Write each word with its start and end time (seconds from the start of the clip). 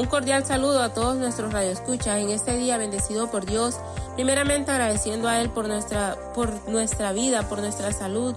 un 0.00 0.06
cordial 0.06 0.46
saludo 0.46 0.82
a 0.82 0.94
todos 0.94 1.18
nuestros 1.18 1.52
radioescuchas 1.52 2.20
en 2.20 2.30
este 2.30 2.56
día 2.56 2.78
bendecido 2.78 3.30
por 3.30 3.44
Dios. 3.44 3.78
Primeramente 4.14 4.70
agradeciendo 4.70 5.28
a 5.28 5.38
Él 5.42 5.50
por 5.50 5.68
nuestra, 5.68 6.16
por 6.34 6.50
nuestra 6.70 7.12
vida, 7.12 7.46
por 7.50 7.58
nuestra 7.58 7.92
salud, 7.92 8.34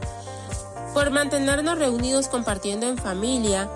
por 0.94 1.10
mantenernos 1.12 1.80
reunidos 1.80 2.28
compartiendo 2.28 2.86
en 2.86 2.98
familia, 2.98 3.70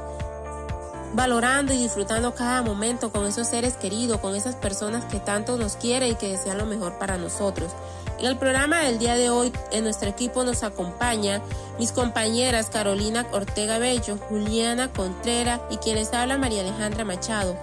valorando 1.13 1.73
y 1.73 1.77
disfrutando 1.77 2.35
cada 2.35 2.61
momento 2.61 3.09
con 3.09 3.25
esos 3.25 3.47
seres 3.47 3.77
queridos, 3.77 4.19
con 4.19 4.35
esas 4.35 4.55
personas 4.57 5.05
que 5.05 5.21
tanto 5.21 5.55
nos 5.55 5.77
quieren 5.77 6.11
y 6.11 6.15
que 6.15 6.27
desean 6.27 6.57
lo 6.57 6.65
mejor 6.65 6.99
para 6.99 7.17
nosotros. 7.17 7.71
En 8.19 8.25
el 8.25 8.37
programa 8.37 8.81
del 8.81 8.99
día 8.99 9.15
de 9.15 9.29
hoy, 9.29 9.53
en 9.71 9.85
nuestro 9.85 10.09
equipo 10.09 10.43
nos 10.43 10.63
acompaña 10.63 11.41
mis 11.79 11.93
compañeras 11.93 12.69
Carolina 12.69 13.25
Ortega 13.31 13.77
Bello, 13.77 14.17
Juliana 14.27 14.91
Contreras 14.91 15.61
y 15.69 15.77
quienes 15.77 16.11
habla 16.13 16.37
María 16.37 16.61
Alejandra 16.61 17.05
Machado. 17.05 17.55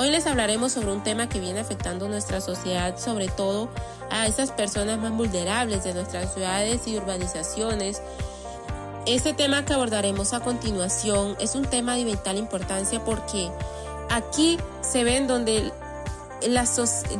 Hoy 0.00 0.08
les 0.08 0.26
hablaremos 0.26 0.72
sobre 0.72 0.92
un 0.92 1.02
tema 1.02 1.28
que 1.28 1.40
viene 1.40 1.60
afectando 1.60 2.08
nuestra 2.08 2.40
sociedad, 2.40 2.98
sobre 2.98 3.28
todo 3.28 3.68
a 4.08 4.26
esas 4.26 4.50
personas 4.50 4.98
más 4.98 5.12
vulnerables 5.12 5.84
de 5.84 5.92
nuestras 5.92 6.32
ciudades 6.32 6.88
y 6.88 6.96
urbanizaciones. 6.96 8.00
Este 9.04 9.34
tema 9.34 9.66
que 9.66 9.74
abordaremos 9.74 10.32
a 10.32 10.40
continuación 10.40 11.36
es 11.38 11.54
un 11.54 11.66
tema 11.66 11.96
de 11.96 12.04
vital 12.04 12.38
importancia 12.38 13.04
porque 13.04 13.50
aquí 14.08 14.56
se 14.80 15.04
ven 15.04 15.26
donde 15.26 15.70
la, 16.48 16.64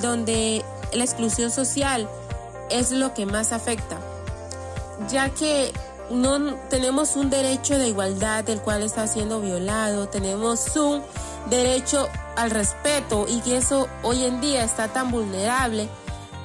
donde 0.00 0.64
la 0.94 1.04
exclusión 1.04 1.50
social 1.50 2.08
es 2.70 2.92
lo 2.92 3.12
que 3.12 3.26
más 3.26 3.52
afecta, 3.52 3.98
ya 5.10 5.28
que 5.28 5.70
no 6.08 6.54
tenemos 6.70 7.14
un 7.16 7.28
derecho 7.28 7.76
de 7.76 7.88
igualdad 7.88 8.42
del 8.42 8.62
cual 8.62 8.82
está 8.82 9.06
siendo 9.06 9.42
violado, 9.42 10.08
tenemos 10.08 10.74
un 10.76 11.02
derecho 11.48 12.08
al 12.36 12.50
respeto 12.50 13.26
y 13.28 13.40
que 13.40 13.56
eso 13.56 13.88
hoy 14.02 14.24
en 14.24 14.40
día 14.40 14.64
está 14.64 14.88
tan 14.88 15.10
vulnerable 15.10 15.88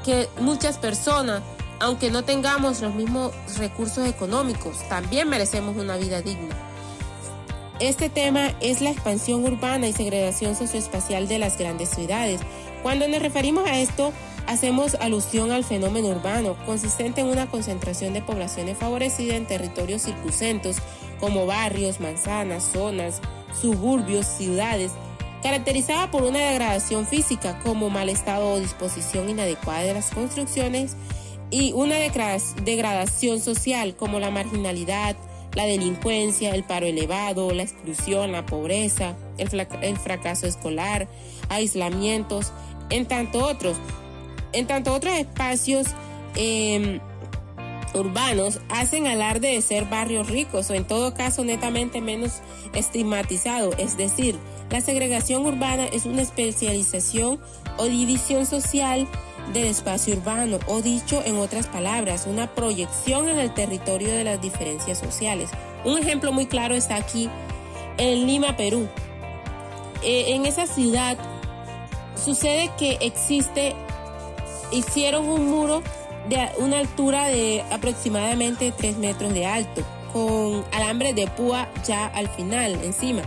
que 0.03 0.29
muchas 0.39 0.77
personas, 0.77 1.41
aunque 1.79 2.11
no 2.11 2.23
tengamos 2.23 2.81
los 2.81 2.93
mismos 2.93 3.31
recursos 3.57 4.07
económicos, 4.07 4.77
también 4.87 5.27
merecemos 5.27 5.75
una 5.77 5.97
vida 5.97 6.21
digna. 6.21 6.55
Este 7.79 8.09
tema 8.09 8.53
es 8.61 8.79
la 8.79 8.91
expansión 8.91 9.43
urbana 9.43 9.87
y 9.87 9.93
segregación 9.93 10.55
socioespacial 10.55 11.27
de 11.27 11.39
las 11.39 11.57
grandes 11.57 11.89
ciudades. 11.89 12.39
Cuando 12.83 13.07
nos 13.07 13.21
referimos 13.21 13.67
a 13.67 13.79
esto, 13.79 14.13
hacemos 14.47 14.95
alusión 14.95 15.51
al 15.51 15.65
fenómeno 15.65 16.07
urbano, 16.09 16.55
consistente 16.65 17.21
en 17.21 17.27
una 17.27 17.47
concentración 17.47 18.13
de 18.13 18.21
poblaciones 18.21 18.77
favorecidas 18.77 19.35
en 19.35 19.45
territorios 19.45 20.03
circuncentos, 20.03 20.77
como 21.19 21.45
barrios, 21.45 21.99
manzanas, 21.99 22.63
zonas, 22.71 23.21
suburbios, 23.59 24.25
ciudades, 24.25 24.91
caracterizada 25.41 26.09
por 26.09 26.23
una 26.23 26.39
degradación 26.39 27.05
física, 27.05 27.59
como 27.59 27.89
mal 27.89 28.09
estado 28.09 28.53
o 28.53 28.59
disposición 28.59 29.29
inadecuada 29.29 29.83
de 29.83 29.93
las 29.93 30.11
construcciones, 30.11 30.95
y 31.51 31.71
una 31.73 31.95
degradación 31.97 33.39
social, 33.39 33.95
como 33.95 34.19
la 34.19 34.31
marginalidad, 34.31 35.15
la 35.53 35.65
delincuencia, 35.65 36.53
el 36.53 36.63
paro 36.63 36.85
elevado, 36.85 37.51
la 37.53 37.63
exclusión, 37.63 38.31
la 38.31 38.45
pobreza, 38.45 39.15
el, 39.37 39.97
fracaso 39.97 40.47
escolar, 40.47 41.07
aislamientos, 41.49 42.51
en 42.89 43.05
tanto 43.05 43.45
otros, 43.45 43.77
en 44.51 44.67
tanto 44.67 44.93
otros 44.93 45.15
espacios 45.15 45.87
em, 46.35 46.99
urbanos 47.95 48.59
hacen 48.69 49.07
alarde 49.07 49.53
de 49.53 49.61
ser 49.61 49.85
barrios 49.85 50.29
ricos 50.29 50.69
o 50.69 50.73
en 50.73 50.85
todo 50.85 51.13
caso 51.13 51.43
netamente 51.43 52.01
menos 52.01 52.41
estigmatizado, 52.73 53.73
es 53.77 53.97
decir, 53.97 54.37
la 54.69 54.81
segregación 54.81 55.45
urbana 55.45 55.85
es 55.85 56.05
una 56.05 56.21
especialización 56.21 57.39
o 57.77 57.85
división 57.85 58.45
social 58.45 59.07
del 59.53 59.65
espacio 59.65 60.15
urbano 60.15 60.59
o 60.67 60.81
dicho 60.81 61.21
en 61.25 61.37
otras 61.37 61.67
palabras, 61.67 62.25
una 62.27 62.47
proyección 62.53 63.29
en 63.29 63.39
el 63.39 63.53
territorio 63.53 64.09
de 64.09 64.23
las 64.23 64.41
diferencias 64.41 64.97
sociales. 64.99 65.49
Un 65.83 65.97
ejemplo 65.99 66.31
muy 66.31 66.47
claro 66.47 66.75
está 66.75 66.95
aquí 66.95 67.29
en 67.97 68.25
Lima, 68.25 68.57
Perú. 68.57 68.87
Eh, 70.03 70.33
en 70.33 70.45
esa 70.45 70.67
ciudad 70.67 71.17
sucede 72.15 72.71
que 72.77 72.97
existe 73.01 73.75
hicieron 74.71 75.27
un 75.27 75.47
muro 75.47 75.81
de 76.29 76.49
una 76.57 76.79
altura 76.79 77.27
de 77.27 77.63
aproximadamente 77.71 78.71
3 78.75 78.97
metros 78.97 79.33
de 79.33 79.45
alto, 79.45 79.83
con 80.11 80.63
alambre 80.71 81.13
de 81.13 81.27
púa 81.27 81.67
ya 81.85 82.07
al 82.07 82.29
final, 82.29 82.79
encima. 82.83 83.21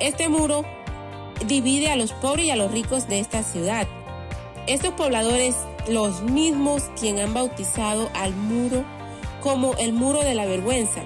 Este 0.00 0.28
muro 0.28 0.64
divide 1.46 1.90
a 1.90 1.96
los 1.96 2.12
pobres 2.12 2.46
y 2.46 2.50
a 2.50 2.56
los 2.56 2.70
ricos 2.70 3.08
de 3.08 3.18
esta 3.20 3.42
ciudad. 3.42 3.86
Estos 4.66 4.94
pobladores, 4.94 5.56
los 5.88 6.22
mismos 6.22 6.84
quien 6.98 7.18
han 7.18 7.34
bautizado 7.34 8.10
al 8.14 8.34
muro 8.34 8.84
como 9.42 9.74
el 9.74 9.92
muro 9.92 10.22
de 10.22 10.34
la 10.34 10.46
vergüenza. 10.46 11.02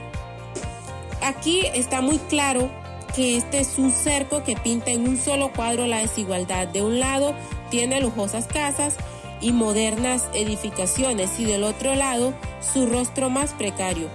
Aquí 1.22 1.62
está 1.74 2.02
muy 2.02 2.18
claro 2.18 2.70
que 3.14 3.38
este 3.38 3.60
es 3.60 3.78
un 3.78 3.90
cerco 3.90 4.44
que 4.44 4.56
pinta 4.56 4.90
en 4.90 5.08
un 5.08 5.16
solo 5.16 5.50
cuadro 5.52 5.86
la 5.86 5.98
desigualdad. 5.98 6.68
De 6.68 6.82
un 6.82 7.00
lado 7.00 7.34
tiene 7.70 8.00
lujosas 8.00 8.46
casas 8.46 8.96
y 9.40 9.52
modernas 9.52 10.24
edificaciones 10.34 11.38
y 11.38 11.44
del 11.44 11.64
otro 11.64 11.94
lado 11.94 12.32
su 12.60 12.86
rostro 12.86 13.30
más 13.30 13.52
precario. 13.52 14.08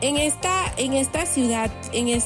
En 0.00 0.18
esta, 0.18 0.72
en 0.76 0.92
esta 0.92 1.24
ciudad 1.24 1.70
en 1.92 2.22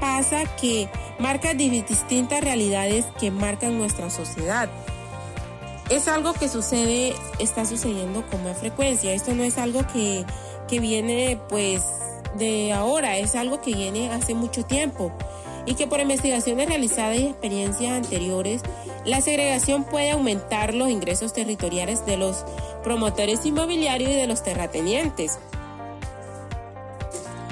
pasa 0.00 0.44
que 0.56 0.88
marca 1.18 1.52
distintas 1.52 2.40
realidades 2.40 3.04
que 3.18 3.30
marcan 3.30 3.76
nuestra 3.76 4.08
sociedad. 4.08 4.70
Es 5.90 6.08
algo 6.08 6.32
que 6.32 6.48
sucede, 6.48 7.14
está 7.38 7.66
sucediendo 7.66 8.24
con 8.30 8.42
más 8.44 8.58
frecuencia. 8.58 9.12
Esto 9.12 9.34
no 9.34 9.42
es 9.42 9.58
algo 9.58 9.86
que, 9.92 10.24
que 10.68 10.80
viene 10.80 11.38
pues 11.48 11.82
de 12.38 12.72
ahora, 12.72 13.18
es 13.18 13.34
algo 13.34 13.60
que 13.60 13.74
viene 13.74 14.10
hace 14.10 14.34
mucho 14.34 14.64
tiempo 14.64 15.12
y 15.66 15.74
que 15.74 15.86
por 15.86 16.00
investigaciones 16.00 16.68
realizadas 16.68 17.18
y 17.18 17.26
experiencias 17.26 17.92
anteriores, 17.92 18.62
la 19.04 19.20
segregación 19.20 19.84
puede 19.84 20.10
aumentar 20.10 20.74
los 20.74 20.88
ingresos 20.88 21.32
territoriales 21.32 22.04
de 22.06 22.16
los 22.16 22.44
promotores 22.82 23.44
inmobiliarios 23.46 24.10
y 24.10 24.14
de 24.14 24.26
los 24.26 24.42
terratenientes. 24.42 25.38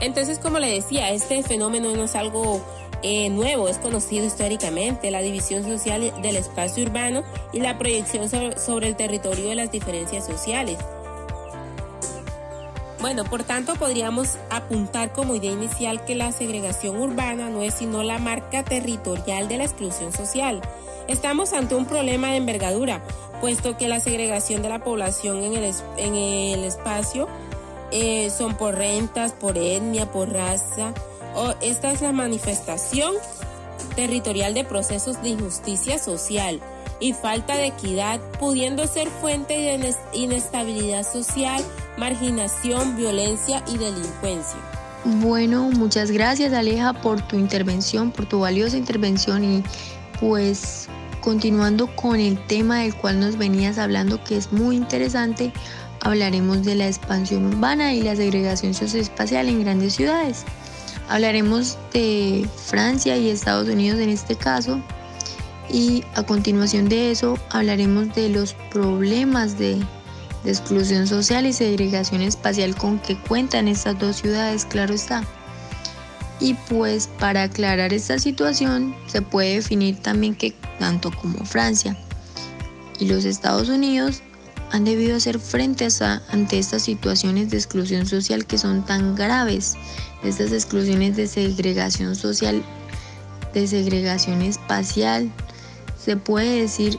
Entonces, 0.01 0.39
como 0.39 0.59
le 0.59 0.73
decía, 0.73 1.11
este 1.11 1.43
fenómeno 1.43 1.95
no 1.95 2.05
es 2.05 2.15
algo 2.15 2.61
eh, 3.03 3.31
nuevo, 3.31 3.69
es 3.69 3.79
conocido 3.79 4.27
históricamente, 4.27 5.11
la 5.11 5.21
división 5.21 5.65
social 5.65 6.13
del 6.23 6.37
espacio 6.37 6.85
urbano 6.85 7.23
y 7.53 7.61
la 7.61 7.79
proyección 7.79 8.29
sobre 8.29 8.89
el 8.89 8.97
territorio 8.97 9.49
de 9.49 9.55
las 9.55 9.71
diferencias 9.71 10.27
sociales. 10.27 10.79
Bueno, 13.01 13.25
por 13.25 13.45
tanto, 13.45 13.75
podríamos 13.77 14.39
apuntar 14.51 15.13
como 15.13 15.37
idea 15.37 15.53
inicial 15.53 16.05
que 16.05 16.17
la 16.17 16.33
segregación 16.33 17.01
urbana 17.01 17.49
no 17.49 17.63
es 17.63 17.75
sino 17.75 18.03
la 18.03 18.19
marca 18.19 18.65
territorial 18.65 19.47
de 19.47 19.59
la 19.59 19.65
exclusión 19.65 20.13
social. 20.13 20.61
Estamos 21.07 21.53
ante 21.53 21.77
un 21.77 21.87
problema 21.87 22.31
de 22.31 22.37
envergadura, 22.39 23.03
puesto 23.41 23.77
que 23.77 23.89
la 23.89 24.01
segregación 24.01 24.63
de 24.63 24.69
la 24.69 24.81
población 24.81 25.45
en 25.45 25.55
el, 25.55 25.73
en 25.97 26.15
el 26.17 26.65
espacio 26.65 27.29
eh, 27.93 28.31
son 28.31 28.57
por 28.57 28.75
rentas, 28.75 29.33
por 29.33 29.57
etnia, 29.57 30.11
por 30.11 30.33
raza. 30.33 30.93
O 31.37 31.55
esta 31.61 31.93
es 31.93 32.03
la 32.03 32.13
manifestación 32.13 33.15
territorial 33.95 34.55
de 34.55 34.65
procesos 34.65 35.23
de 35.23 35.31
injusticia 35.31 35.99
social 35.99 36.61
y 37.01 37.13
falta 37.13 37.57
de 37.57 37.67
equidad, 37.67 38.21
pudiendo 38.39 38.87
ser 38.87 39.09
fuente 39.09 39.55
de 39.55 39.95
inestabilidad 40.13 41.05
social, 41.11 41.63
marginación, 41.97 42.97
violencia 42.97 43.63
y 43.67 43.79
delincuencia. 43.79 44.59
Bueno, 45.05 45.71
muchas 45.71 46.11
gracias 46.11 46.53
Aleja 46.53 46.93
por 46.93 47.23
tu 47.23 47.37
intervención, 47.37 48.11
por 48.11 48.27
tu 48.27 48.41
valiosa 48.41 48.77
intervención 48.77 49.45
y 49.45 49.65
pues 50.21 50.89
continuando 51.21 51.87
con 51.95 52.19
el 52.19 52.39
tema 52.47 52.81
del 52.81 52.95
cual 52.95 53.21
nos 53.21 53.37
venías 53.37 53.79
hablando 53.79 54.23
que 54.25 54.37
es 54.37 54.53
muy 54.53 54.77
interesante, 54.77 55.53
hablaremos 56.01 56.65
de 56.65 56.75
la 56.75 56.87
expansión 56.87 57.47
urbana 57.47 57.95
y 57.95 58.03
la 58.03 58.17
segregación 58.17 58.75
socioespacial 58.75 59.49
en 59.49 59.63
grandes 59.63 59.95
ciudades. 59.95 60.45
Hablaremos 61.09 61.79
de 61.93 62.47
Francia 62.57 63.17
y 63.17 63.31
Estados 63.31 63.69
Unidos 63.69 64.01
en 64.01 64.11
este 64.11 64.37
caso, 64.37 64.81
y 65.71 66.05
a 66.15 66.23
continuación 66.23 66.89
de 66.89 67.11
eso 67.11 67.39
hablaremos 67.51 68.15
de 68.15 68.29
los 68.29 68.55
problemas 68.71 69.59
de, 69.59 69.79
exclusión 70.45 71.07
social 71.07 71.45
y 71.47 71.53
segregación 71.53 72.23
espacial 72.23 72.75
con 72.75 73.01
que 73.01 73.19
cuentan 73.19 73.69
estas 73.69 73.99
dos 73.99 74.17
ciudades, 74.17 74.65
claro 74.65 74.95
está. 74.95 75.25
Y 76.41 76.55
pues 76.71 77.09
para 77.19 77.43
aclarar 77.43 77.93
esta 77.93 78.19
situación 78.19 78.95
se 79.09 79.21
puede 79.21 79.57
definir 79.57 79.99
también 79.99 80.35
que 80.37 80.55
tanto 80.79 81.11
como 81.11 81.45
Francia 81.45 81.99
y 82.99 83.07
los 83.07 83.25
Estados 83.25 83.69
Unidos 83.69 84.23
han 84.71 84.85
debido 84.85 85.17
hacer 85.17 85.39
frente 85.41 85.89
a, 86.01 86.23
ante 86.31 86.59
estas 86.59 86.83
situaciones 86.83 87.51
de 87.51 87.57
exclusión 87.57 88.07
social 88.07 88.47
que 88.47 88.59
son 88.59 88.87
tan 88.87 89.17
graves, 89.17 89.77
estas 90.23 90.53
exclusiones 90.53 91.17
de 91.17 91.27
segregación 91.27 92.15
social 92.15 92.63
de 93.53 93.67
segregación 93.67 94.43
espacial. 94.43 95.31
Se 96.09 96.17
puede 96.17 96.63
decir 96.63 96.99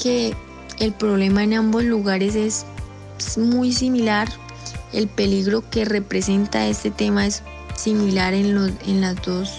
que 0.00 0.32
el 0.78 0.92
problema 0.92 1.42
en 1.42 1.54
ambos 1.54 1.82
lugares 1.82 2.36
es 2.36 2.64
muy 3.36 3.72
similar. 3.72 4.28
El 4.92 5.08
peligro 5.08 5.68
que 5.70 5.84
representa 5.84 6.68
este 6.68 6.92
tema 6.92 7.26
es 7.26 7.42
similar 7.74 8.32
en, 8.32 8.54
los, 8.54 8.70
en, 8.86 9.00
las, 9.00 9.20
dos, 9.22 9.54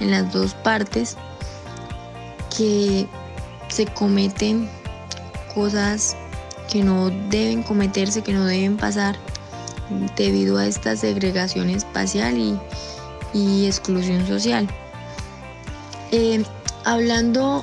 en 0.00 0.12
las 0.12 0.32
dos 0.32 0.54
partes. 0.54 1.18
Que 2.56 3.06
se 3.68 3.84
cometen 3.84 4.66
cosas 5.54 6.16
que 6.72 6.82
no 6.82 7.10
deben 7.28 7.62
cometerse, 7.62 8.22
que 8.22 8.32
no 8.32 8.46
deben 8.46 8.78
pasar 8.78 9.14
debido 10.16 10.56
a 10.56 10.66
esta 10.66 10.96
segregación 10.96 11.68
espacial 11.68 12.58
y, 13.34 13.66
exclusión 13.66 14.26
social. 14.26 14.66
Eh, 16.12 16.42
hablando 16.84 17.62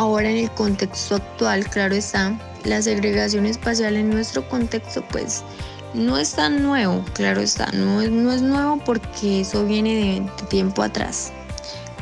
ahora 0.00 0.30
en 0.30 0.38
el 0.38 0.50
contexto 0.52 1.16
actual, 1.16 1.68
claro 1.68 1.94
está, 1.94 2.32
la 2.64 2.80
segregación 2.80 3.44
espacial 3.44 3.96
en 3.96 4.08
nuestro 4.08 4.48
contexto 4.48 5.04
pues 5.10 5.44
no 5.92 6.16
es 6.16 6.32
tan 6.32 6.62
nuevo, 6.62 7.04
claro 7.12 7.42
está, 7.42 7.70
no 7.72 8.00
es, 8.00 8.10
no 8.10 8.32
es 8.32 8.40
nuevo 8.40 8.78
porque 8.82 9.42
eso 9.42 9.66
viene 9.66 9.94
de, 9.94 10.46
tiempo 10.46 10.82
atrás. 10.82 11.32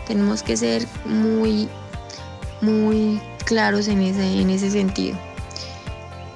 Tenemos 0.06 0.44
que 0.44 0.56
ser 0.56 0.86
muy, 1.06 1.68
muy 2.60 3.20
claros 3.44 3.88
en 3.88 4.00
ese, 4.00 4.42
en 4.42 4.50
ese 4.50 4.70
sentido. 4.70 5.18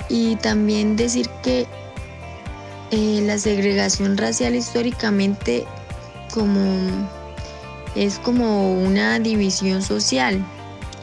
Y 0.08 0.34
también 0.36 0.96
decir 0.96 1.28
que 1.44 1.68
eh, 2.90 3.22
la 3.24 3.38
segregación 3.38 4.16
racial 4.16 4.56
históricamente 4.56 5.64
como 6.34 7.08
es 7.94 8.18
como 8.18 8.72
una 8.72 9.20
división 9.20 9.80
social 9.80 10.44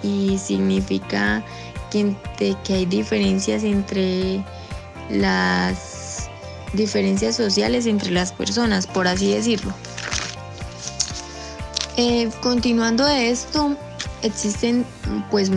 y 0.03 0.37
significa 0.37 1.43
que, 1.91 2.15
que 2.37 2.73
hay 2.73 2.85
diferencias 2.85 3.63
entre 3.63 4.43
las 5.09 6.29
diferencias 6.73 7.35
sociales 7.35 7.85
entre 7.85 8.11
las 8.11 8.31
personas, 8.31 8.87
por 8.87 9.07
así 9.07 9.33
decirlo. 9.33 9.73
Eh, 11.97 12.29
continuando 12.41 13.05
de 13.05 13.29
esto, 13.29 13.75
existen 14.21 14.85
pues 15.29 15.51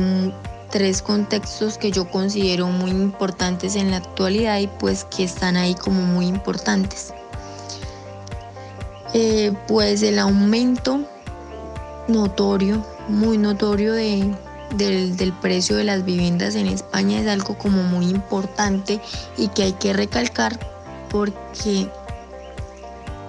tres 0.70 1.02
contextos 1.02 1.78
que 1.78 1.92
yo 1.92 2.10
considero 2.10 2.66
muy 2.66 2.90
importantes 2.90 3.76
en 3.76 3.90
la 3.90 3.98
actualidad 3.98 4.58
y 4.58 4.66
pues 4.66 5.04
que 5.04 5.24
están 5.24 5.56
ahí 5.56 5.74
como 5.74 6.02
muy 6.02 6.26
importantes. 6.26 7.12
Eh, 9.14 9.52
pues 9.68 10.02
el 10.02 10.18
aumento 10.18 11.06
notorio, 12.08 12.84
muy 13.08 13.38
notorio 13.38 13.92
de, 13.92 14.34
del, 14.76 15.16
del, 15.16 15.32
precio 15.32 15.76
de 15.76 15.84
las 15.84 16.04
viviendas 16.04 16.54
en 16.54 16.66
España 16.66 17.20
es 17.20 17.28
algo 17.28 17.58
como 17.58 17.82
muy 17.82 18.06
importante 18.06 19.00
y 19.36 19.48
que 19.48 19.64
hay 19.64 19.72
que 19.72 19.92
recalcar 19.92 20.58
porque 21.10 21.88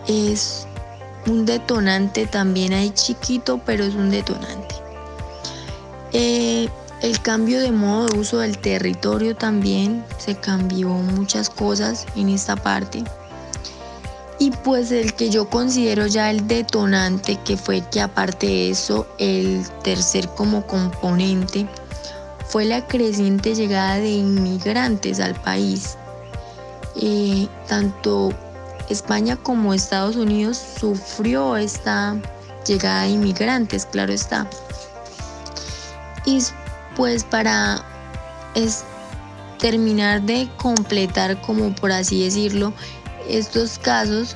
es 0.08 0.68
un 1.28 1.46
detonante 1.46 2.26
también 2.26 2.74
hay 2.74 2.90
chiquito 2.92 3.62
pero 3.66 3.84
es 3.84 3.96
un 3.96 4.10
detonante. 4.10 4.76
Eh, 6.12 6.70
el 7.02 7.20
cambio 7.22 7.60
de 7.60 7.72
modo 7.72 8.06
de 8.08 8.20
uso 8.20 8.40
del 8.40 8.58
territorio 8.58 9.36
también 9.36 10.06
se 10.18 10.36
cambió 10.36 10.90
muchas 10.90 11.50
cosas 11.50 12.06
en 12.16 12.30
esta 12.30 12.56
parte. 12.56 13.04
Y 14.40 14.52
pues 14.52 14.92
el 14.92 15.14
que 15.14 15.30
yo 15.30 15.50
considero 15.50 16.08
ya 16.08 16.32
el 16.32 16.48
detonante, 16.48 17.40
que 17.46 17.56
fue 17.56 17.82
que 17.92 18.02
aparte 18.02 18.48
de 18.48 18.70
eso, 18.72 19.08
el 19.20 19.66
tercer 19.84 20.28
como 20.30 20.66
componente, 20.66 21.68
fue 22.48 22.66
la 22.66 22.86
creciente 22.86 23.56
llegada 23.56 23.96
de 23.96 24.10
inmigrantes 24.10 25.20
al 25.20 25.36
país. 25.36 25.98
Eh, 27.02 27.48
tanto 27.68 28.32
España 28.90 29.36
como 29.36 29.74
Estados 29.74 30.16
Unidos 30.16 30.62
sufrió 30.80 31.58
esta 31.58 32.16
llegada 32.68 33.04
de 33.04 33.10
inmigrantes, 33.10 33.86
claro 33.86 34.14
está. 34.14 34.48
Y 36.26 36.40
pues 36.96 37.24
para 37.24 37.84
terminar 39.60 40.22
de 40.22 40.50
completar, 40.58 41.40
como 41.42 41.74
por 41.74 41.92
así 41.92 42.24
decirlo, 42.24 42.74
estos 43.28 43.80
casos, 43.80 44.36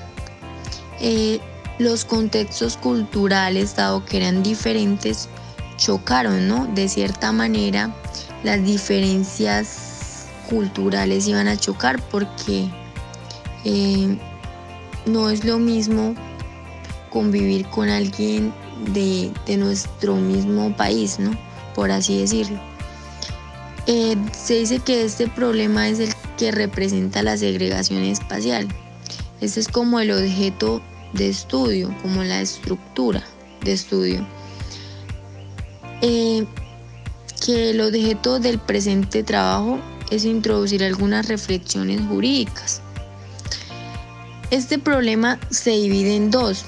eh, 0.99 1.39
los 1.79 2.05
contextos 2.05 2.77
culturales, 2.77 3.75
dado 3.75 4.03
que 4.05 4.17
eran 4.17 4.43
diferentes, 4.43 5.29
chocaron, 5.77 6.47
¿no? 6.47 6.65
De 6.67 6.89
cierta 6.89 7.31
manera, 7.31 7.93
las 8.43 8.63
diferencias 8.63 10.27
culturales 10.49 11.27
iban 11.27 11.47
a 11.47 11.57
chocar 11.57 12.01
porque 12.09 12.67
eh, 13.63 14.17
no 15.05 15.29
es 15.29 15.43
lo 15.43 15.59
mismo 15.59 16.15
convivir 17.09 17.67
con 17.67 17.89
alguien 17.89 18.53
de, 18.93 19.31
de 19.45 19.57
nuestro 19.57 20.15
mismo 20.15 20.75
país, 20.75 21.19
¿no? 21.19 21.37
por 21.77 21.91
así 21.91 22.19
decirlo. 22.19 22.59
Eh, 23.87 24.17
se 24.33 24.55
dice 24.55 24.79
que 24.79 25.05
este 25.05 25.27
problema 25.27 25.87
es 25.87 25.99
el 25.99 26.13
que 26.37 26.51
representa 26.51 27.23
la 27.23 27.37
segregación 27.37 28.03
espacial. 28.03 28.67
Este 29.39 29.61
es 29.61 29.67
como 29.69 29.99
el 30.01 30.11
objeto 30.11 30.81
de 31.13 31.29
estudio, 31.29 31.95
como 32.01 32.23
la 32.23 32.41
estructura 32.41 33.23
de 33.63 33.71
estudio. 33.71 34.27
Eh, 36.01 36.45
que 37.45 37.69
el 37.69 37.79
objeto 37.79 38.39
del 38.39 38.59
presente 38.59 39.23
trabajo 39.23 39.79
es 40.11 40.25
introducir 40.25 40.83
algunas 40.83 41.27
reflexiones 41.27 42.01
jurídicas. 42.09 42.81
Este 44.51 44.77
problema 44.79 45.39
se 45.49 45.71
divide 45.71 46.15
en 46.15 46.29
dos. 46.29 46.65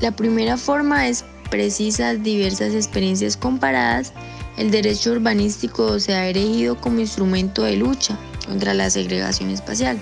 La 0.00 0.12
primera 0.12 0.56
forma 0.56 1.08
es 1.08 1.24
precisas 1.50 2.22
diversas 2.22 2.74
experiencias 2.74 3.36
comparadas, 3.36 4.12
el 4.56 4.70
derecho 4.70 5.12
urbanístico 5.12 6.00
se 6.00 6.14
ha 6.14 6.26
erigido 6.28 6.80
como 6.80 7.00
instrumento 7.00 7.62
de 7.62 7.76
lucha 7.76 8.18
contra 8.46 8.74
la 8.74 8.90
segregación 8.90 9.50
espacial. 9.50 9.98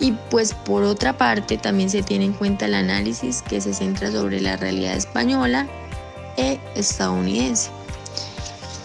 Y 0.00 0.12
pues 0.30 0.54
por 0.54 0.84
otra 0.84 1.16
parte 1.16 1.58
también 1.58 1.90
se 1.90 2.02
tiene 2.02 2.26
en 2.26 2.32
cuenta 2.32 2.66
el 2.66 2.74
análisis 2.74 3.42
que 3.42 3.60
se 3.60 3.74
centra 3.74 4.10
sobre 4.12 4.40
la 4.40 4.56
realidad 4.56 4.94
española 4.94 5.66
e 6.36 6.60
estadounidense. 6.74 7.70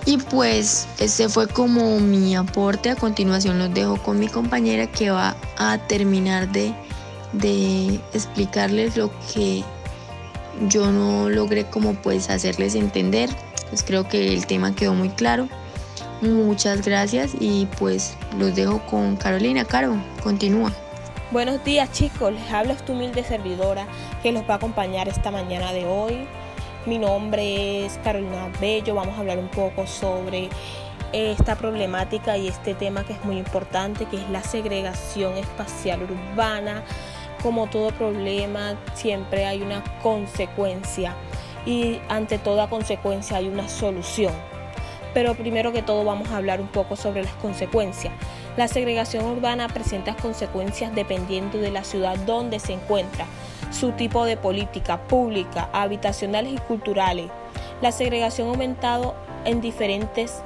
Y 0.06 0.18
pues 0.18 0.88
este 1.00 1.30
fue 1.30 1.48
como 1.48 2.00
mi 2.00 2.36
aporte. 2.36 2.90
A 2.90 2.96
continuación 2.96 3.60
los 3.60 3.74
dejo 3.74 3.98
con 3.98 4.20
mi 4.20 4.28
compañera 4.28 4.88
que 4.88 5.12
va 5.12 5.36
a 5.58 5.78
terminar 5.88 6.52
de, 6.52 6.74
de 7.32 8.00
explicarles 8.14 8.98
lo 8.98 9.12
que 9.34 9.64
yo 10.68 10.92
no 10.92 11.30
logré 11.30 11.66
como 11.70 11.94
pues 11.94 12.30
hacerles 12.30 12.76
entender. 12.76 13.30
Pues 13.74 13.82
creo 13.82 14.08
que 14.08 14.32
el 14.36 14.46
tema 14.46 14.76
quedó 14.76 14.94
muy 14.94 15.10
claro. 15.10 15.48
Muchas 16.22 16.86
gracias 16.86 17.32
y 17.40 17.66
pues 17.80 18.16
los 18.38 18.54
dejo 18.54 18.78
con 18.86 19.16
Carolina. 19.16 19.66
Caro, 19.66 19.96
continúa. 20.22 20.72
Buenos 21.32 21.64
días 21.64 21.92
chicos, 21.92 22.32
les 22.34 22.52
habla 22.52 22.74
esta 22.74 22.94
humilde 22.94 23.24
servidora 23.24 23.88
que 24.22 24.32
los 24.32 24.44
va 24.44 24.54
a 24.54 24.58
acompañar 24.58 25.08
esta 25.08 25.32
mañana 25.32 25.74
de 25.74 25.88
hoy. 25.88 26.28
Mi 26.86 27.00
nombre 27.00 27.88
es 27.88 28.00
Carolina 28.04 28.52
Bello, 28.62 28.94
vamos 28.94 29.18
a 29.18 29.22
hablar 29.22 29.40
un 29.40 29.50
poco 29.50 29.88
sobre 29.88 30.50
esta 31.12 31.56
problemática 31.56 32.38
y 32.38 32.50
este 32.50 32.76
tema 32.76 33.04
que 33.04 33.14
es 33.14 33.26
muy 33.26 33.40
importante, 33.40 34.06
que 34.06 34.18
es 34.18 34.30
la 34.30 34.44
segregación 34.44 35.36
espacial 35.36 36.04
urbana 36.04 36.84
como 37.44 37.68
todo 37.68 37.90
problema, 37.92 38.76
siempre 38.96 39.46
hay 39.46 39.62
una 39.62 39.84
consecuencia 40.02 41.14
y 41.66 42.00
ante 42.10 42.38
toda 42.38 42.70
consecuencia 42.70 43.38
hay 43.38 43.48
una 43.48 43.70
solución. 43.70 44.34
Pero 45.14 45.36
primero 45.36 45.72
que 45.72 45.84
todo 45.84 46.04
vamos 46.04 46.30
a 46.32 46.38
hablar 46.38 46.60
un 46.60 46.68
poco 46.68 46.96
sobre 46.96 47.24
las 47.24 47.34
consecuencias. 47.36 48.14
La 48.58 48.68
segregación 48.68 49.26
urbana 49.26 49.68
presenta 49.68 50.16
consecuencias 50.16 50.94
dependiendo 50.94 51.58
de 51.60 51.72
la 51.72 51.84
ciudad 51.84 52.18
donde 52.18 52.60
se 52.60 52.74
encuentra, 52.74 53.26
su 53.72 53.92
tipo 53.92 54.26
de 54.26 54.38
política 54.38 55.00
pública, 55.08 55.70
habitacionales 55.74 56.54
y 56.54 56.58
culturales. 56.58 57.28
La 57.82 57.92
segregación 57.92 58.48
ha 58.48 58.52
aumentado 58.52 59.16
en 59.46 59.62
diferentes 59.62 60.42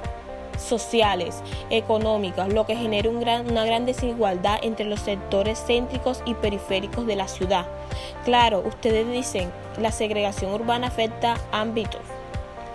sociales, 0.58 1.42
económicas, 1.70 2.52
lo 2.52 2.66
que 2.66 2.76
genera 2.76 3.10
una 3.10 3.66
gran 3.66 3.86
desigualdad 3.86 4.60
entre 4.62 4.86
los 4.86 5.00
sectores 5.00 5.64
céntricos 5.66 6.22
y 6.26 6.34
periféricos 6.34 7.06
de 7.06 7.16
la 7.16 7.28
ciudad. 7.28 7.66
Claro, 8.26 8.64
ustedes 8.66 9.10
dicen, 9.10 9.52
la 9.80 9.92
segregación 9.92 10.54
urbana 10.54 10.88
afecta 10.88 11.36
ámbitos. 11.52 12.02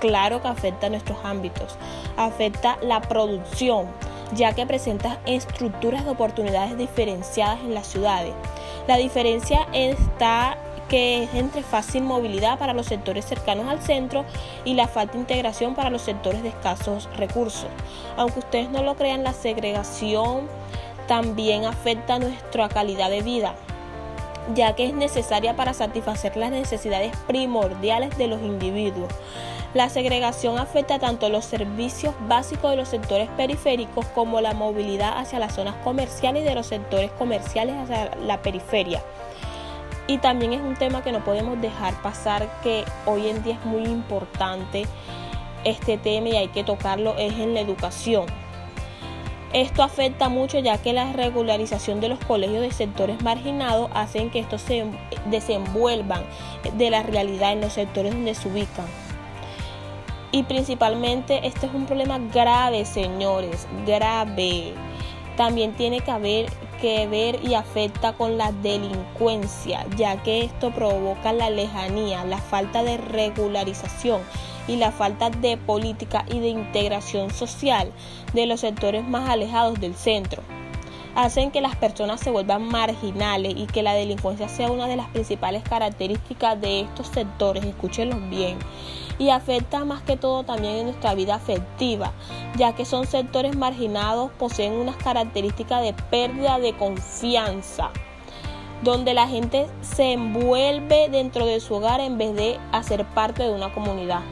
Claro 0.01 0.43
que 0.43 0.49
afecta 0.49 0.89
nuestros 0.89 1.19
ámbitos. 1.25 1.77
Afecta 2.17 2.79
la 2.83 3.01
producción, 3.03 3.87
ya 4.35 4.53
que 4.53 4.67
presenta 4.67 5.21
estructuras 5.27 6.05
de 6.05 6.11
oportunidades 6.11 6.77
diferenciadas 6.77 7.61
en 7.61 7.75
las 7.75 7.87
ciudades. 7.87 8.33
La 8.89 8.97
diferencia 8.97 9.69
está 9.73 10.57
que 10.93 11.23
es 11.23 11.35
entre 11.35 11.63
fácil 11.63 12.03
movilidad 12.03 12.59
para 12.59 12.75
los 12.75 12.85
sectores 12.85 13.25
cercanos 13.25 13.67
al 13.67 13.81
centro 13.81 14.27
y 14.67 14.75
la 14.75 14.89
falta 14.89 15.15
de 15.15 15.21
integración 15.21 15.75
para 15.75 15.89
los 15.89 16.03
sectores 16.03 16.43
de 16.43 16.51
escasos 16.51 17.09
recursos. 17.17 17.69
Aunque 18.19 18.41
ustedes 18.41 18.69
no 18.69 18.83
lo 18.83 18.95
crean, 18.95 19.25
la 19.25 19.33
segregación 19.33 20.49
también 21.09 21.65
afecta 21.65 22.19
nuestra 22.19 22.69
calidad 22.69 23.09
de 23.09 23.23
vida, 23.23 23.55
ya 24.55 24.75
que 24.75 24.85
es 24.85 24.93
necesaria 24.93 25.57
para 25.57 25.73
satisfacer 25.73 26.37
las 26.37 26.51
necesidades 26.51 27.17
primordiales 27.27 28.19
de 28.19 28.27
los 28.27 28.43
individuos. 28.43 29.11
La 29.73 29.89
segregación 29.89 30.59
afecta 30.59 30.99
tanto 30.99 31.31
los 31.31 31.47
servicios 31.47 32.15
básicos 32.29 32.71
de 32.71 32.77
los 32.77 32.89
sectores 32.89 33.31
periféricos 33.31 34.05
como 34.09 34.43
la 34.43 34.53
movilidad 34.53 35.17
hacia 35.17 35.39
las 35.39 35.55
zonas 35.55 35.75
comerciales 35.85 36.43
y 36.43 36.45
de 36.45 36.55
los 36.55 36.67
sectores 36.67 37.11
comerciales 37.13 37.77
hacia 37.77 38.15
la 38.17 38.43
periferia. 38.43 39.03
Y 40.07 40.19
también 40.19 40.53
es 40.53 40.61
un 40.61 40.75
tema 40.75 41.03
que 41.03 41.13
no 41.13 41.25
podemos 41.25 41.61
dejar 41.61 42.01
pasar 42.03 42.49
que 42.63 42.85
hoy 43.07 43.29
en 43.29 43.43
día 43.43 43.55
es 43.55 43.65
muy 43.65 43.85
importante 43.85 44.85
este 45.65 45.97
tema 45.97 46.29
y 46.29 46.37
hay 46.37 46.49
que 46.49 46.65
tocarlo 46.65 47.17
es 47.19 47.33
en 47.35 47.55
la 47.55 47.61
educación. 47.61 48.27
Esto 49.53 49.83
afecta 49.83 50.31
mucho 50.31 50.59
ya 50.61 50.79
que 50.79 50.95
la 50.95 51.13
regularización 51.13 52.01
de 52.01 52.09
los 52.09 52.19
colegios 52.21 52.63
de 52.63 52.73
sectores 52.73 53.23
marginados 53.23 53.91
hacen 53.93 54.31
que 54.31 54.39
estos 54.39 54.63
se 54.63 54.87
desenvuelvan 55.27 56.25
de 56.75 56.89
la 56.89 57.03
realidad 57.03 57.53
en 57.53 57.61
los 57.61 57.75
sectores 57.75 58.15
donde 58.15 58.35
se 58.35 58.49
ubican. 58.49 58.87
Y 60.31 60.45
principalmente 60.45 61.47
este 61.47 61.67
es 61.67 61.75
un 61.75 61.85
problema 61.85 62.19
grave, 62.33 62.87
señores, 62.87 63.69
grave. 63.87 64.73
También 65.37 65.75
tiene 65.75 66.01
que 66.01 66.11
haber 66.11 66.47
que 66.83 67.07
ver 67.07 67.39
y 67.45 67.55
afecta 67.55 68.13
con 68.13 68.37
la 68.37 68.51
delincuencia, 68.51 69.87
ya 69.97 70.21
que 70.21 70.43
esto 70.43 70.73
provoca 70.73 71.33
la 71.33 71.49
lejanía, 71.49 72.25
la 72.25 72.39
falta 72.39 72.83
de 72.83 72.97
regularización 72.97 74.21
y 74.67 74.75
la 74.75 74.91
falta 74.91 75.31
de 75.31 75.57
política 75.57 76.25
y 76.29 76.41
de 76.41 76.49
integración 76.49 77.31
social 77.31 77.93
de 78.33 78.47
los 78.47 78.61
sectores 78.61 79.07
más 79.07 79.31
alejados 79.31 79.81
del 79.81 79.95
centro. 79.95 80.43
Hacen 81.15 81.53
que 81.53 81.61
las 81.61 81.77
personas 81.77 82.19
se 82.19 82.33
vuelvan 82.33 82.67
marginales 82.67 83.55
y 83.57 83.67
que 83.67 83.85
la 83.85 83.95
delincuencia 83.95 84.49
sea 84.49 84.69
una 84.69 84.89
de 84.89 84.97
las 84.97 85.09
principales 85.11 85.63
características 85.63 86.61
de 86.61 86.81
estos 86.81 87.07
sectores, 87.07 87.65
escúchenlos 87.65 88.29
bien, 88.29 88.59
y 89.19 89.31
afecta 89.31 89.85
más 89.85 90.03
que 90.03 90.17
todo 90.17 90.45
también 90.45 90.77
en 90.77 90.85
nuestra 90.87 91.15
vida 91.15 91.35
afectiva, 91.35 92.13
ya 92.57 92.75
que 92.75 92.85
son 92.85 93.07
sectores 93.07 93.57
marginados, 93.57 94.31
poseen 94.39 94.73
unas 94.75 94.97
características 94.97 95.83
de 95.83 95.95
pérdida 96.11 96.59
de 96.59 96.77
confianza 96.77 97.91
donde 98.83 99.15
la 99.15 99.29
gente 99.29 99.69
se 99.81 100.13
envuelve 100.13 101.09
dentro 101.09 101.47
de 101.47 101.61
su 101.61 101.75
hogar 101.75 102.01
en 102.01 102.19
vez 102.19 102.35
de 102.35 102.59
hacer 102.73 103.05
parte 103.05 103.45
de 103.45 103.53
una 103.53 103.73
comunidad 103.73 104.23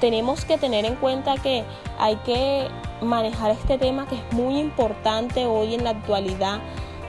tenemos 0.00 0.44
que 0.44 0.58
tener 0.58 0.84
en 0.84 0.96
cuenta 0.96 1.36
que 1.36 1.64
hay 1.98 2.16
que 2.16 2.68
manejar 3.00 3.50
este 3.50 3.78
tema 3.78 4.06
que 4.06 4.16
es 4.16 4.32
muy 4.32 4.58
importante 4.58 5.46
hoy 5.46 5.74
en 5.74 5.84
la 5.84 5.90
actualidad, 5.90 6.60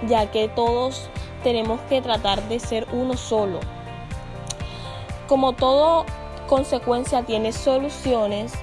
ya 0.07 0.31
que 0.31 0.47
todos 0.47 1.09
tenemos 1.43 1.79
que 1.81 2.01
tratar 2.01 2.41
de 2.49 2.59
ser 2.59 2.87
uno 2.91 3.15
solo. 3.15 3.59
Como 5.27 5.53
todo 5.53 6.05
consecuencia 6.49 7.21
tiene 7.21 7.51
soluciones, 7.51 8.53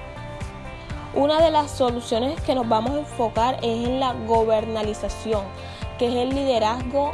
una 1.13 1.41
de 1.41 1.51
las 1.51 1.71
soluciones 1.71 2.39
que 2.41 2.53
nos 2.53 2.67
vamos 2.67 2.91
a 2.91 2.99
enfocar 2.99 3.55
es 3.63 3.87
en 3.87 4.01
la 4.01 4.13
gobernalización, 4.27 5.43
que 5.97 6.09
es 6.09 6.15
el 6.15 6.35
liderazgo 6.35 7.13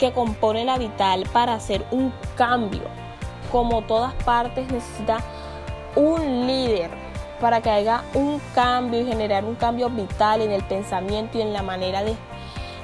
que 0.00 0.12
compone 0.12 0.64
la 0.64 0.76
vital 0.76 1.24
para 1.32 1.54
hacer 1.54 1.86
un 1.92 2.12
cambio. 2.36 2.82
Como 3.52 3.82
todas 3.82 4.12
partes 4.24 4.70
necesita 4.70 5.18
un 5.94 6.48
líder 6.48 6.90
para 7.40 7.62
que 7.62 7.70
haya 7.70 8.02
un 8.12 8.40
cambio 8.56 9.00
y 9.00 9.06
generar 9.06 9.44
un 9.44 9.54
cambio 9.54 9.88
vital 9.88 10.42
en 10.42 10.50
el 10.50 10.64
pensamiento 10.64 11.38
y 11.38 11.42
en 11.42 11.52
la 11.52 11.62
manera 11.62 12.02
de, 12.02 12.16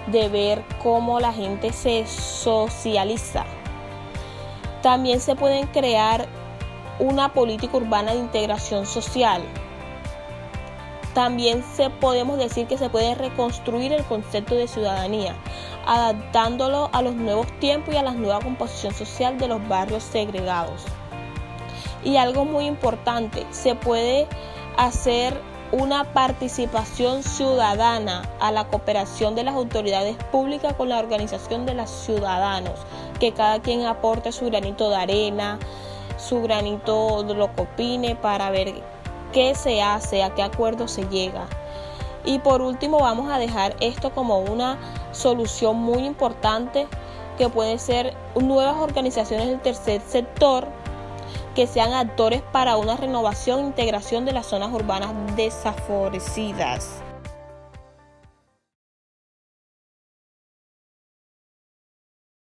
de 0.07 0.29
ver 0.29 0.65
cómo 0.81 1.19
la 1.19 1.33
gente 1.33 1.73
se 1.73 2.07
socializa. 2.07 3.45
También 4.83 5.21
se 5.21 5.35
pueden 5.35 5.67
crear 5.67 6.29
una 6.99 7.33
política 7.33 7.77
urbana 7.77 8.13
de 8.13 8.19
integración 8.19 8.87
social. 8.87 9.43
También 11.15 11.63
se 11.75 11.91
podemos 11.91 12.39
decir 12.39 12.67
que 12.67 12.79
se 12.79 12.89
puede 12.89 13.15
reconstruir 13.15 13.93
el 13.93 14.05
concepto 14.05 14.55
de 14.55 14.67
ciudadanía, 14.67 15.35
adaptándolo 15.87 16.89
a 16.93 17.03
los 17.03 17.15
nuevos 17.15 17.47
tiempos 17.59 17.95
y 17.95 17.99
a 17.99 18.03
la 18.03 18.13
nueva 18.13 18.41
composición 18.41 18.95
social 18.95 19.39
de 19.39 19.49
los 19.49 19.67
barrios 19.69 20.03
segregados. 20.03 20.85
Y 22.03 22.17
algo 22.17 22.45
muy 22.45 22.65
importante, 22.65 23.47
se 23.51 23.75
puede 23.75 24.27
hacer 24.77 25.39
una 25.73 26.05
participación 26.13 27.23
ciudadana 27.23 28.23
a 28.41 28.53
la 28.53 28.69
cooperación 28.69 29.35
de 29.35 29.45
las 29.45 29.55
autoridades 29.55 30.17
públicas 30.31 30.75
con 30.75 30.91
la 30.91 30.99
organización 30.99 31.65
de 31.65 31.75
los 31.75 31.91
ciudadanos, 31.91 32.79
que 33.19 33.33
cada 33.33 33.61
quien 33.61 33.85
aporte 33.87 34.33
su 34.33 34.47
granito 34.47 34.91
de 34.91 34.97
arena, 34.97 35.59
su 36.23 36.41
granito 36.43 37.23
de 37.25 37.35
lo 37.35 37.55
que 37.55 37.63
opine 37.63 38.17
para 38.17 38.51
ver 38.51 38.73
qué 39.33 39.55
se 39.55 39.83
hace, 39.83 40.23
a 40.23 40.35
qué 40.35 40.43
acuerdo 40.43 40.89
se 40.89 41.09
llega. 41.09 41.47
Y 42.25 42.39
por 42.39 42.63
último 42.63 43.01
vamos 43.01 43.31
a 43.31 43.39
dejar 43.39 43.75
esto 43.81 44.11
como 44.11 44.39
una 44.39 44.79
solución 45.13 45.77
muy 45.77 46.05
importante 46.05 46.87
que 47.37 47.49
puede 47.49 47.79
ser 47.79 48.15
nuevas 48.41 48.77
organizaciones 48.77 49.49
del 49.49 49.61
tercer 49.61 50.01
sector 50.03 50.69
que 51.55 51.67
sean 51.67 51.93
actores 51.93 52.43
para 52.53 52.77
una 52.77 52.97
renovación 52.97 53.61
e 53.61 53.63
integración 53.63 54.25
de 54.25 54.33
las 54.33 54.47
zonas 54.47 54.73
urbanas 54.73 55.11
desfavorecidas. 55.37 57.02